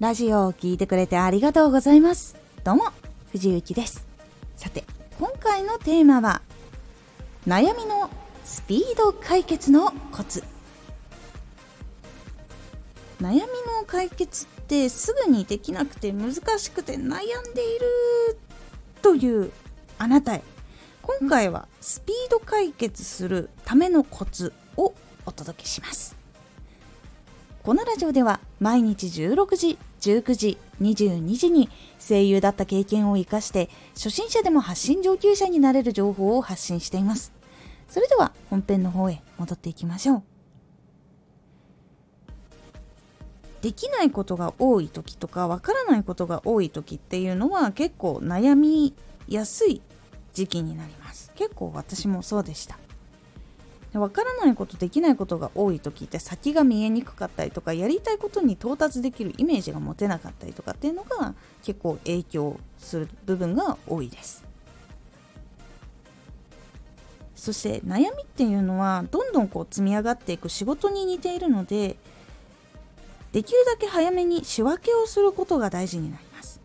[0.00, 2.36] ラジオを聴いてくれてありがとうございます。
[2.62, 2.84] どうも
[3.32, 4.06] 藤幸です。
[4.54, 4.84] さて
[5.18, 6.40] 今回のテーマは
[7.48, 8.08] 悩みの
[8.44, 10.44] スピード解決のコツ。
[13.20, 13.46] 悩みの
[13.88, 18.38] 解決ってすぐにできなくて難しくて悩んでいる
[19.02, 19.50] という
[19.98, 20.44] あなたへ。
[21.02, 24.94] 今回はスピード解決するためのコツを
[25.26, 26.17] お届けします。
[27.62, 37.32] このラジオでは毎日16時19時22時に声優だった経験を生かして初心者でも発信上級者になれる情報を発信しています。
[37.88, 40.22] それでは本編の方へ戻っていきましょう。
[43.60, 48.94] できないことが多い時とかわからないことが多い時っていうのは結構悩み
[49.26, 49.82] やすい
[50.32, 51.32] 時期になります。
[51.34, 52.78] 結構私もそうでした。
[53.94, 64.44] わからないことできないことが多い時って先が見えにくかったりとかやりたいことに到達できるイメージが持てなかったりとかっていうのが結構影響する部分が多いです。
[67.34, 71.96] そして悩みっていうのはどんどんこう積み上がっていく仕事に似ているので
[73.32, 76.60] できるだけ早めに仕分けをすることが大事になります。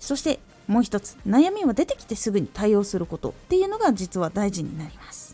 [0.00, 5.29] そしてもう一つ悩みは出てきてすぐに対応することっていうのが実は大事になります。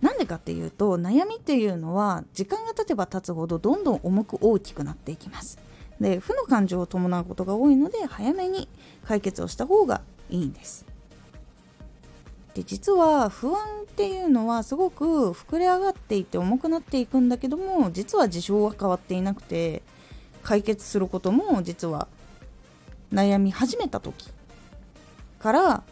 [0.00, 5.58] なんでかっていうと悩みっていうのは時間が経てば経つほどどんどん重く大きくなっていきます。
[6.00, 8.68] で負の感情を伴うことが多いので早めに
[9.04, 10.86] 解決をした方がいいんです。
[12.54, 19.82] で実は不安っていうのはすごく膨れ上がっていて重くなっていくんだけども実は事象は変わっていなくて
[20.42, 22.08] 解決することも実は
[23.12, 24.30] 悩み始めた時
[25.38, 25.82] から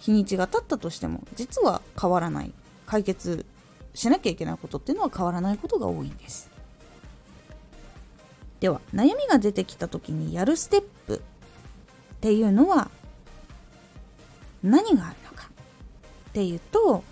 [0.00, 2.52] 日にちが経ったとしても実は変わらない。
[2.86, 3.46] 解決
[3.94, 6.50] しなきゃいけないことっていうのは変わらないことが多いんです。
[8.60, 11.20] では悩みが出てきた時にやるステップっ
[12.20, 12.90] ていうのは
[14.62, 15.50] 何があるのか
[16.30, 17.04] っていうと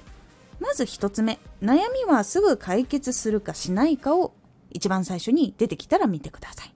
[0.61, 4.33] まず1つ目悩みはすぐ解決するかしないかを
[4.71, 6.73] 一番最初に出てきたら見てください。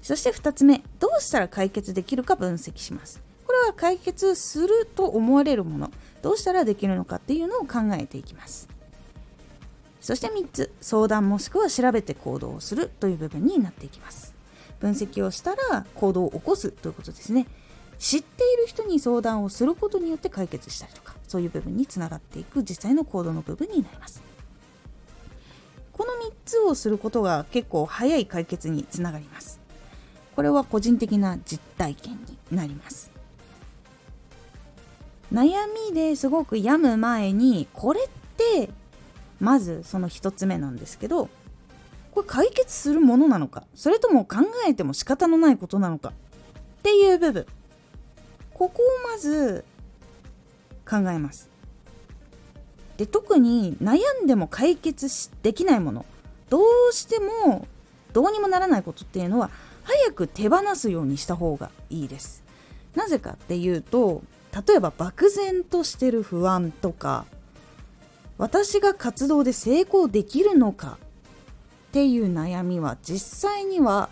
[0.00, 3.22] そして2つ目どうしたら解決できるか分析します。
[3.62, 8.68] これは解決すると思われるものどうしたらできるのかっていうのを考えていきます。
[10.00, 14.34] そして3つ相談もしくは調べて行動をするという部分になっていきます。
[14.80, 17.46] 分析をしたら行動を起こすということですね。
[18.00, 24.24] 知っている人に相談をすることによって解決したりとかそういう部分につながっていく実際の行動の部分になります。
[25.92, 29.60] この3つをすることが結構早い解決につながります。
[30.34, 32.14] これは個人的な実体験
[32.50, 33.11] になります。
[35.32, 35.52] 悩
[35.88, 38.70] みですごく病む前にこれって
[39.40, 41.28] まずその1つ目なんですけど
[42.12, 44.38] これ解決するものなのかそれとも考
[44.68, 46.12] えても仕方のないことなのかっ
[46.82, 47.46] ていう部分。
[48.54, 49.64] ここをまず
[50.88, 51.48] 考えます。
[52.96, 56.04] で特に悩んでも解決できないもの
[56.50, 57.66] どうしても
[58.12, 59.50] どうにもならないことっていうのは
[59.82, 62.44] 早く手放すようにした方がいいです。
[62.94, 64.22] なぜかっていうと
[64.54, 67.24] 例えば漠然としてる不安とか
[68.38, 70.98] 私が活動で成功できるのか
[71.88, 74.08] っていう悩みは実際には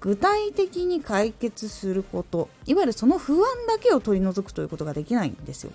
[0.00, 5.72] 具体的に解決することいわゆるその不安だけを取り除くということができないんですよ。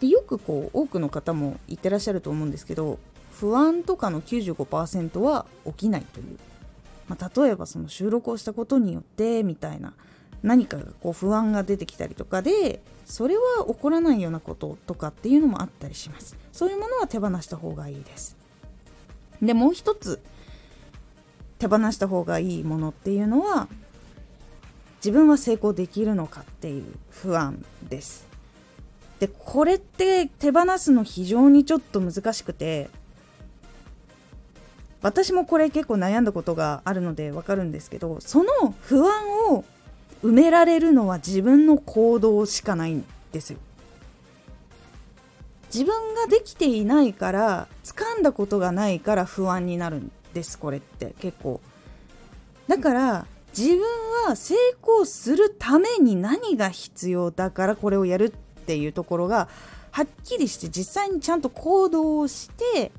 [0.00, 2.98] でよくこう多くの方も言ってらっしゃると思うんですけど
[3.32, 6.38] 不安とかの95%は起きないという、
[7.08, 9.94] まあ、例えばその収録をしたことによってみたいな
[10.42, 18.36] 何かこう不安が出てきたりとかでそれは起こらないようなこととかっていうのもあったりしますそういうものは手放した方がいいです
[19.42, 20.20] でもう一つ
[21.58, 23.68] 手放した方がいいものっていうのは
[24.98, 28.26] 自分は成功できるのかっていう不安です。
[29.20, 32.90] でこれって手放すの非常にちょっと難しくて
[35.00, 39.64] 私もこれ結構悩んだことがあるのでわかるんですけどその不安を
[40.22, 43.58] 埋められるのは自分の行動しかないんですよ。
[45.72, 51.60] 自分ができていないから掴んだことがないから不安になるんですこれって結構
[52.68, 53.26] だから
[53.56, 53.80] 自分
[54.26, 58.30] は成功するために何が必要だからこれをやるっ
[58.64, 59.48] ていうところが
[59.90, 62.92] はっきりして実際にちゃんと行動をして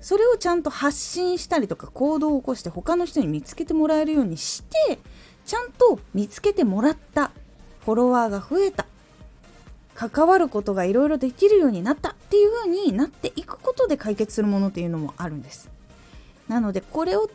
[0.00, 4.98] それをちゃんと発信したりとか行動を起こして他の人に見つけてもらえるようにして
[5.46, 7.30] ちゃんと見つけてもらった。
[7.84, 8.84] フォロワーが増えた。
[9.94, 15.70] 関わることがいろいろできるようになったっていう風になっていくことで解決するものっていうのもあるんです。
[16.48, 17.30] なのでこれを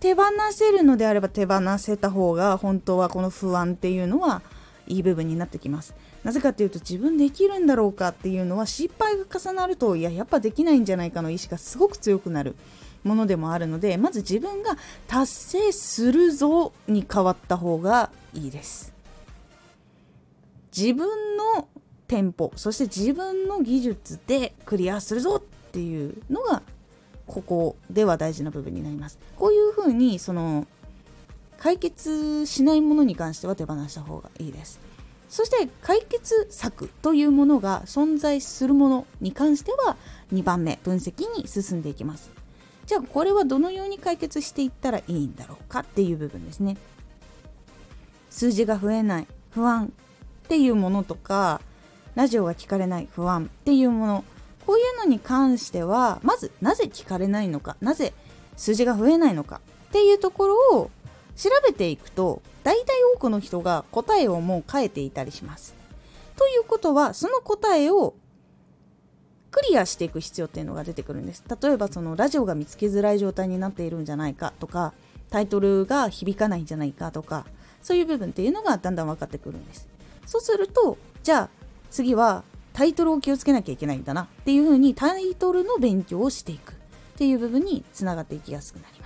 [0.00, 4.42] 手放せるのであれば手放せた方が本当はこの不安っていうのは
[4.86, 5.94] いい部分になってきます。
[6.24, 12.56] なぜかっていうと自分できるんだろうかっていうのは失敗が重なるといややっぱできないんじゃないかの意志がすごく強くなる。
[13.08, 14.76] ものでもあるのでまず自分が
[15.06, 18.92] 達成するぞに変わった方がいいです。
[20.76, 21.66] 自分の
[22.06, 26.62] テンポそして自分の技術でクリアするぞっていうのが
[27.26, 29.18] ここでは大事な部分になります。
[29.36, 30.66] こういうふうにその
[31.58, 34.80] 解決しないものに関しては手放した方がいいです。
[35.28, 39.96] そして解決策というものが存在するものに関しては
[40.32, 42.30] 2番目分析に進んでいきます。
[42.88, 46.78] じゃあこれはどのように解決していったらいいんだろうかっていう部分ですね
[48.30, 49.92] 数字が増えない不安
[50.44, 51.60] っていうものとか
[52.14, 54.24] ラジオが聞かれない不安っていうもの
[54.66, 58.14] こういうのに関してはまずなぜ聞かれないのかなぜ
[58.56, 60.90] 数字が増えないのかっていうところを
[61.36, 65.74] 調べていくと大体多くの人が答えをもう変えていたりします。
[66.36, 68.14] ということはその答えを
[69.50, 71.42] クリアしていく必要っていうのが出てくるんです。
[71.62, 74.92] 例えばそのラジオが見つけづらい状態になっているんじゃないかとか
[75.30, 77.46] タイトルが響かないんじゃないかとか
[77.82, 79.88] そういう部分っていうのがだんだん分かってくるんです。
[80.26, 81.48] そうするとじゃあ
[81.90, 86.74] 次はタイトルを気をつけなきゃいけないんだなっていうふうにタイトルの勉強をしていくっ
[87.16, 88.97] ていう部分につながっていきやすくなります。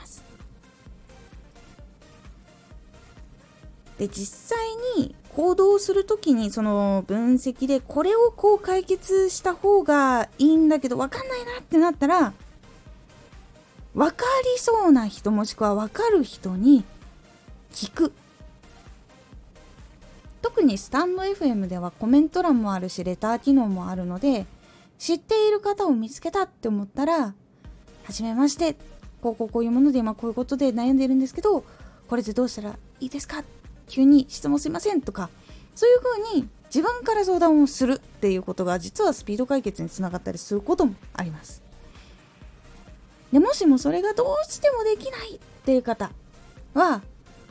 [4.03, 4.59] で実際
[4.99, 12.33] に行動する時にその分析でこれをこう解決した方がいいんだけど分かんないなってなったら
[13.95, 14.25] 分か
[14.57, 16.83] りそうな人もしくは分かる人に
[17.73, 18.13] 聞く。
[20.41, 24.47] 特にスタンド FM ではコメント欄もあるしレター機能もあるので
[24.99, 27.35] 知っている方を見つけたって思ったらは
[28.11, 28.75] じめまして。
[29.23, 31.65] こうこうこういうもので今こういうことで悩んでいるんですけど
[32.09, 33.45] これでどうしたらいいですか？
[33.88, 35.31] 急に質問すいませんとか
[35.75, 41.62] そういうふうに自分から相談をするっていうことが実はスピード解決につながったりすることもあります。
[43.32, 46.11] でもしもそれがどうしてもできないっていう方
[46.75, 47.02] は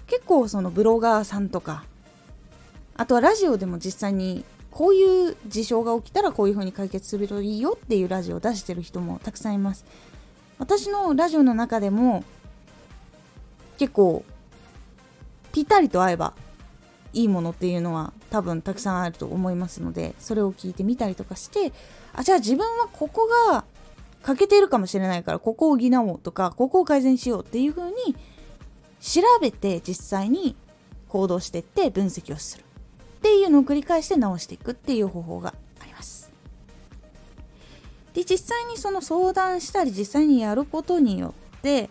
[0.08, 1.86] 結構そのブロガーさんとか
[2.96, 9.86] あとはラジオでも実際にこういう事象が起きたらこういうふうに解決するといいよっていうラジオを出してる人もたくさんいます。
[10.60, 12.24] 私のラジオの中でも
[13.78, 14.24] 結構
[15.52, 16.34] ぴったりと合えば
[17.14, 21.74] いいものっていうのは多分たくさんあると思いますのでそれを聞いてみたりとかして
[22.14, 23.66] あじゃあ自分はここが
[24.24, 28.16] 欠けているかもしれないからここを補おうとかここを改善しようっていう風に
[29.02, 30.56] 調べて実際に
[31.08, 36.32] 行動していって分析をするっていうのを繰り返して直していくっていう方法があります。
[38.14, 41.90] で実際にその相談したり実際にやることによって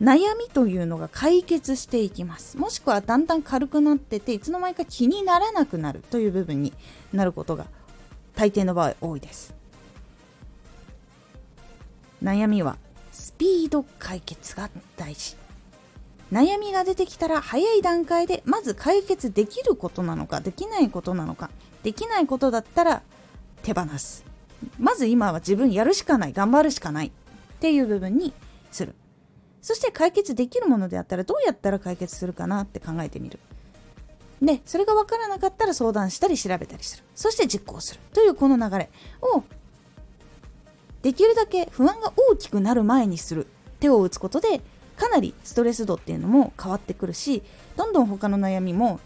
[0.00, 2.58] 悩みというのが解決していきます。
[2.58, 6.72] もしくはだんだん軽くなってていつの間にか気にならなくなるという部分に
[7.12, 7.66] なることが
[8.34, 9.54] 大抵の場合多いです。
[12.22, 12.76] 悩みは
[13.10, 15.36] スピード解決が大事。
[16.32, 21.50] 悩みが出てきたら早い段階でまず解決できることなのかできないことなのか
[21.84, 23.02] できないことだったら
[23.62, 24.24] 手放す。
[24.78, 27.10] まず今は自分やるしかない頑張るしかないっ
[27.60, 28.34] ていう部分に
[28.70, 28.94] する。
[29.66, 33.40] そして解決できるものであったらどうやったら解決するかなって考えてみる。
[34.40, 37.04] で、それが分からなかったら相談したり調べたりする。
[37.16, 38.00] そして実行する。
[38.12, 39.42] というこの流れを
[41.02, 43.48] できるだけ不安が大きくなる前にする。
[43.80, 44.60] 手を打つことで
[44.96, 47.42] かなりストレス度っていうのも変わってくるし、
[47.76, 49.00] どんどん他の悩みも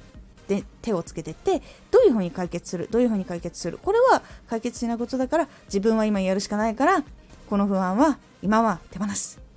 [0.47, 7.02] で手をつけてってどういうふうに解決するどういうふうに解決するこれは解決しないことだから自分は今やるしかないから
[7.49, 9.50] この不安は今は手放す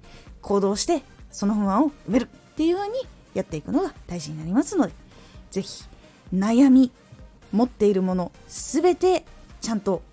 [0.43, 2.95] 行動してその不安を埋めるっていう風に
[3.33, 4.93] やっていくのが大事になりますので
[5.49, 5.85] 是非
[6.31, 6.91] 悩み
[7.51, 9.25] 持っているもの全て
[9.61, 10.03] ちゃんと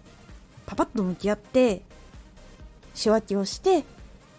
[0.65, 1.83] パパッと向き合って
[2.95, 3.85] 仕分けをして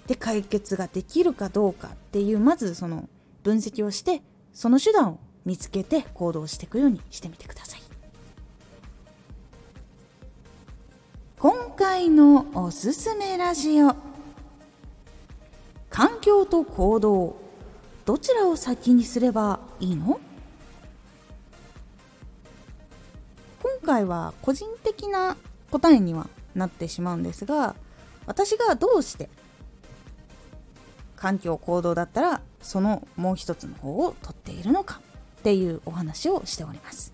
[0.08, 3.08] で解決ができるかどうかっていうまずその
[3.44, 4.22] 分析をして
[4.54, 7.82] その手段を見つけて行動していくようにしてみてください
[11.40, 14.11] 今回のおすすめラジオ
[16.22, 17.36] 境と行動。
[18.06, 20.20] どちらを先にすればいいの？
[23.62, 25.36] 今回は個人的な
[25.70, 27.76] 答えにはなってしまうんですが
[28.26, 29.30] 私がどうして
[31.16, 35.02] 環境行動だったらそのもう一つの方を取っているのか
[35.40, 37.14] っていうお話をしております。